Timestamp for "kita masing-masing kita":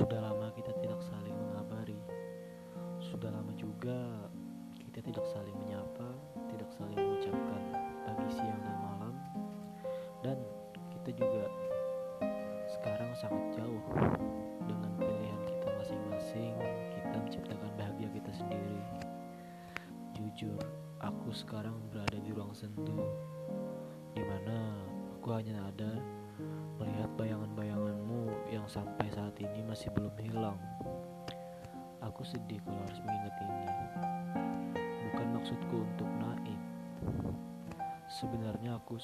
15.44-17.16